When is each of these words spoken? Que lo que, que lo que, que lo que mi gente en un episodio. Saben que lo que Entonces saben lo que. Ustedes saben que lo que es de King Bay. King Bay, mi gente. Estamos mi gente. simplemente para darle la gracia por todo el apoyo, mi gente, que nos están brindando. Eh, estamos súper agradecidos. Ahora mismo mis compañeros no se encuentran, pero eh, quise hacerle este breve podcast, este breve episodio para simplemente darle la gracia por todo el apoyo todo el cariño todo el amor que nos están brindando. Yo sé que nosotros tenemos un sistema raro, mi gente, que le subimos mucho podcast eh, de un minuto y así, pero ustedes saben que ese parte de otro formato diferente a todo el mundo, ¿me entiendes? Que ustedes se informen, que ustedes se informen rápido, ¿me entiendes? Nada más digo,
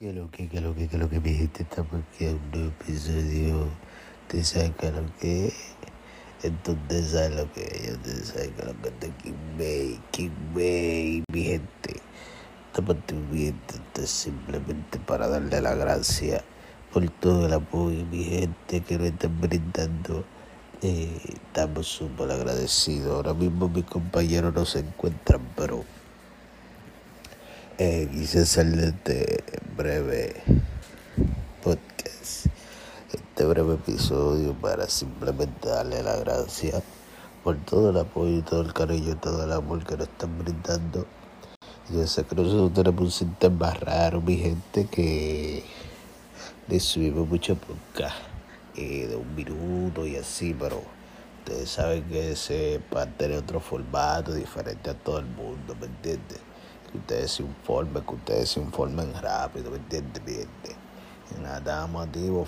Que 0.00 0.14
lo 0.14 0.30
que, 0.30 0.48
que 0.48 0.62
lo 0.62 0.74
que, 0.74 0.88
que 0.88 0.96
lo 0.96 1.10
que 1.10 1.20
mi 1.20 1.34
gente 1.34 1.66
en 2.20 2.40
un 2.54 2.68
episodio. 2.68 3.68
Saben 4.42 4.72
que 4.72 4.90
lo 4.90 5.04
que 5.20 5.52
Entonces 6.42 7.10
saben 7.10 7.36
lo 7.36 7.52
que. 7.52 7.92
Ustedes 7.92 8.28
saben 8.28 8.50
que 8.54 8.64
lo 8.64 8.80
que 8.80 8.88
es 8.88 9.00
de 9.00 9.10
King 9.22 9.58
Bay. 9.58 10.00
King 10.10 10.54
Bay, 10.54 11.22
mi 11.30 11.42
gente. 11.42 12.00
Estamos 12.68 12.96
mi 13.30 13.44
gente. 13.44 14.06
simplemente 14.06 14.98
para 15.00 15.28
darle 15.28 15.60
la 15.60 15.74
gracia 15.74 16.42
por 16.94 17.06
todo 17.20 17.44
el 17.44 17.52
apoyo, 17.52 18.02
mi 18.06 18.24
gente, 18.24 18.80
que 18.80 18.96
nos 18.96 19.08
están 19.08 19.38
brindando. 19.38 20.24
Eh, 20.80 21.20
estamos 21.28 21.86
súper 21.86 22.30
agradecidos. 22.30 23.16
Ahora 23.16 23.34
mismo 23.34 23.68
mis 23.68 23.84
compañeros 23.84 24.54
no 24.54 24.64
se 24.64 24.78
encuentran, 24.78 25.42
pero 25.54 25.84
eh, 27.82 28.10
quise 28.12 28.40
hacerle 28.40 28.88
este 28.88 29.42
breve 29.74 30.34
podcast, 31.64 32.48
este 33.10 33.46
breve 33.46 33.76
episodio 33.76 34.52
para 34.52 34.86
simplemente 34.86 35.66
darle 35.66 36.02
la 36.02 36.16
gracia 36.16 36.82
por 37.42 37.56
todo 37.64 37.88
el 37.88 37.96
apoyo 37.96 38.44
todo 38.44 38.60
el 38.60 38.74
cariño 38.74 39.16
todo 39.16 39.44
el 39.44 39.52
amor 39.52 39.82
que 39.86 39.96
nos 39.96 40.08
están 40.08 40.38
brindando. 40.38 41.06
Yo 41.88 42.06
sé 42.06 42.24
que 42.24 42.34
nosotros 42.34 42.74
tenemos 42.74 43.00
un 43.00 43.10
sistema 43.10 43.72
raro, 43.72 44.20
mi 44.20 44.36
gente, 44.36 44.84
que 44.84 45.64
le 46.68 46.80
subimos 46.80 47.26
mucho 47.26 47.56
podcast 47.56 48.16
eh, 48.76 49.06
de 49.06 49.16
un 49.16 49.34
minuto 49.34 50.06
y 50.06 50.16
así, 50.16 50.52
pero 50.52 50.82
ustedes 51.38 51.70
saben 51.70 52.04
que 52.04 52.32
ese 52.32 52.78
parte 52.90 53.26
de 53.26 53.38
otro 53.38 53.58
formato 53.58 54.34
diferente 54.34 54.90
a 54.90 54.94
todo 54.94 55.20
el 55.20 55.26
mundo, 55.28 55.74
¿me 55.80 55.86
entiendes? 55.86 56.40
Que 56.90 56.98
ustedes 56.98 57.32
se 57.32 57.42
informen, 57.42 58.02
que 58.02 58.14
ustedes 58.14 58.48
se 58.50 58.60
informen 58.60 59.12
rápido, 59.20 59.70
¿me 59.70 59.76
entiendes? 59.78 60.22
Nada 61.40 61.86
más 61.86 62.10
digo, 62.12 62.44